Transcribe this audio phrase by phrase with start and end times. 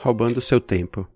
[0.00, 1.06] Roubando seu tempo.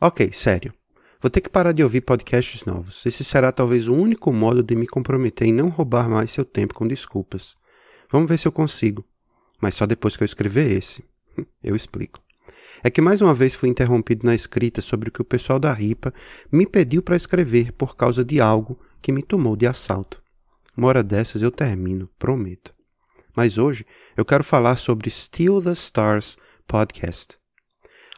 [0.00, 0.74] Ok, sério.
[1.20, 3.06] Vou ter que parar de ouvir podcasts novos.
[3.06, 6.74] Esse será talvez o único modo de me comprometer em não roubar mais seu tempo
[6.74, 7.54] com desculpas.
[8.10, 9.04] Vamos ver se eu consigo.
[9.60, 11.04] Mas só depois que eu escrever esse.
[11.62, 12.27] Eu explico.
[12.82, 15.72] É que mais uma vez fui interrompido na escrita sobre o que o pessoal da
[15.72, 16.12] RIPA
[16.50, 20.22] me pediu para escrever por causa de algo que me tomou de assalto.
[20.76, 22.72] Uma hora dessas eu termino, prometo.
[23.34, 23.84] Mas hoje
[24.16, 26.36] eu quero falar sobre Still the Stars
[26.66, 27.36] podcast.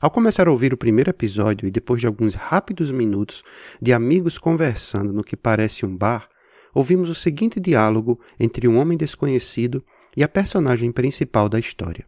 [0.00, 3.42] Ao começar a ouvir o primeiro episódio e depois de alguns rápidos minutos
[3.80, 6.28] de amigos conversando no que parece um bar,
[6.74, 9.84] ouvimos o seguinte diálogo entre um homem desconhecido
[10.16, 12.06] e a personagem principal da história.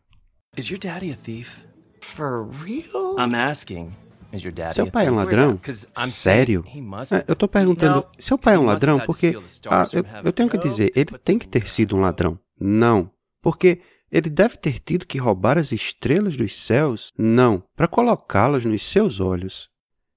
[0.57, 1.72] Is your daddy a thief?
[2.03, 3.17] For real?
[3.19, 3.93] I'm asking.
[4.33, 5.61] Your daddy Seu pai é um ladrão?
[6.07, 6.65] Sério?
[7.13, 9.35] É, eu tô perguntando, seu pai é um ladrão porque.
[9.67, 12.39] Ah, eu, eu tenho que dizer, ele tem que ter sido um ladrão.
[12.59, 13.11] Não.
[13.43, 17.13] Porque ele deve ter tido que roubar as estrelas dos céus?
[17.17, 17.63] Não.
[17.77, 19.69] Para colocá-las nos seus olhos.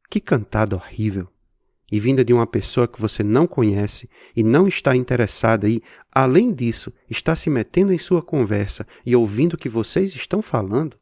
[0.09, 1.27] Que cantada horrível.
[1.91, 6.53] E vinda de uma pessoa que você não conhece e não está interessada e, além
[6.53, 10.97] disso, está se metendo em sua conversa e ouvindo o que vocês estão falando?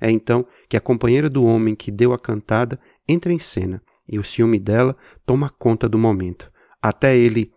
[0.00, 4.18] É então que a companheira do homem que deu a cantada entra em cena e
[4.18, 4.96] o ciúme dela
[5.26, 7.52] toma conta do momento, até ele,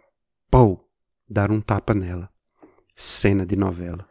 [0.49, 0.89] pou,
[1.29, 2.29] dar um tapa nela.
[2.95, 4.07] Cena de novela.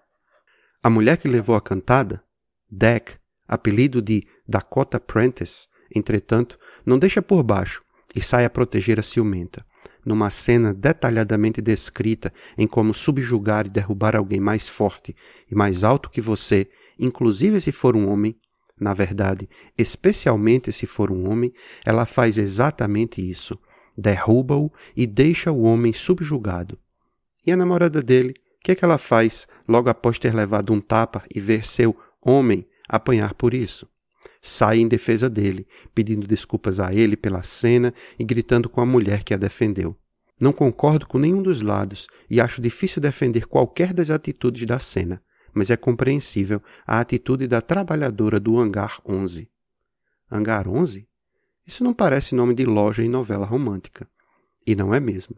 [0.83, 2.25] A mulher que levou a cantada,
[2.71, 7.85] Deck, apelido de Dakota Prentice, entretanto, não deixa por baixo
[8.15, 9.65] e sai a proteger a ciumenta,
[10.05, 15.15] numa cena detalhadamente descrita em como subjugar e derrubar alguém mais forte
[15.51, 18.37] e mais alto que você, inclusive se for um homem,
[18.81, 21.53] na verdade, especialmente se for um homem,
[21.85, 23.59] ela faz exatamente isso.
[23.97, 26.79] Derruba-o e deixa o homem subjugado.
[27.47, 30.81] E a namorada dele, o que é que ela faz logo após ter levado um
[30.81, 33.87] tapa e ver seu homem apanhar por isso?
[34.41, 39.23] Sai em defesa dele, pedindo desculpas a ele pela cena e gritando com a mulher
[39.23, 39.97] que a defendeu.
[40.41, 45.23] Não concordo com nenhum dos lados e acho difícil defender qualquer das atitudes da cena,
[45.53, 49.51] mas é compreensível a atitude da trabalhadora do Hangar 11.
[50.31, 51.07] Hangar 11?
[51.67, 54.09] Isso não parece nome de loja em novela romântica.
[54.67, 55.37] E não é mesmo.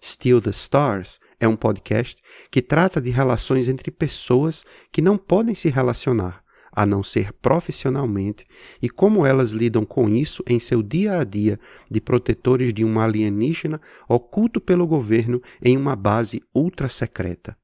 [0.00, 5.54] Still the Stars é um podcast que trata de relações entre pessoas que não podem
[5.54, 6.43] se relacionar,
[6.74, 8.44] a não ser profissionalmente,
[8.82, 11.58] e como elas lidam com isso em seu dia a dia
[11.90, 17.56] de protetores de um alienígena oculto pelo governo em uma base ultra secreta.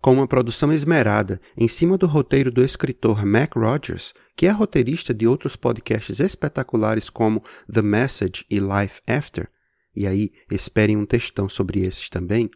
[0.00, 5.14] Com uma produção esmerada em cima do roteiro do escritor Mac Rogers, que é roteirista
[5.14, 9.48] de outros podcasts espetaculares como The Message e Life After,
[9.94, 12.50] e aí esperem um textão sobre esses também,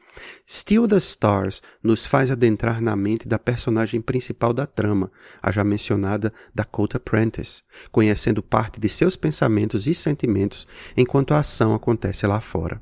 [0.49, 5.11] Still the Stars nos faz adentrar na mente da personagem principal da trama,
[5.43, 10.67] a já mencionada Dakota Prentice, conhecendo parte de seus pensamentos e sentimentos
[10.97, 12.81] enquanto a ação acontece lá fora.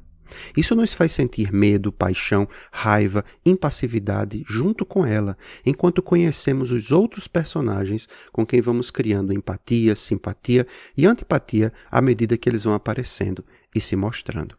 [0.56, 7.28] Isso nos faz sentir medo, paixão, raiva, impassividade junto com ela, enquanto conhecemos os outros
[7.28, 10.66] personagens com quem vamos criando empatia, simpatia
[10.96, 13.44] e antipatia à medida que eles vão aparecendo
[13.76, 14.56] e se mostrando.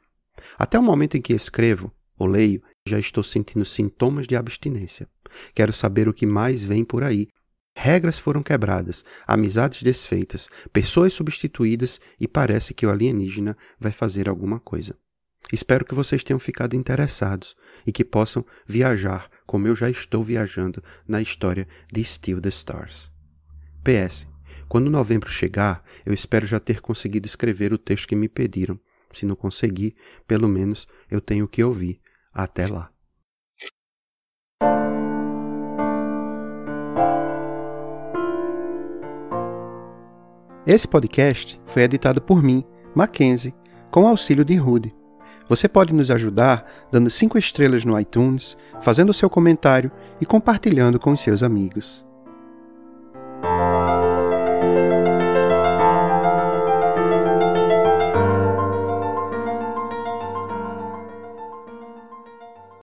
[0.58, 5.08] Até o momento em que escrevo ou leio, já estou sentindo sintomas de abstinência.
[5.54, 7.28] Quero saber o que mais vem por aí.
[7.76, 14.60] Regras foram quebradas, amizades desfeitas, pessoas substituídas e parece que o alienígena vai fazer alguma
[14.60, 14.96] coisa.
[15.52, 17.56] Espero que vocês tenham ficado interessados
[17.86, 23.12] e que possam viajar como eu já estou viajando na história de Still the Stars.
[23.84, 24.28] PS.
[24.68, 28.78] Quando novembro chegar, eu espero já ter conseguido escrever o texto que me pediram.
[29.18, 29.96] Se não conseguir,
[30.28, 32.00] pelo menos eu tenho que ouvir.
[32.34, 32.92] Até lá.
[40.66, 43.56] Esse podcast foi editado por mim, Mackenzie,
[43.90, 44.94] com o auxílio de Rude.
[45.48, 51.12] Você pode nos ajudar dando 5 estrelas no iTunes, fazendo seu comentário e compartilhando com
[51.12, 52.07] os seus amigos.